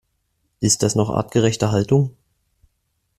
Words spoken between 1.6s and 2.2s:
Haltung?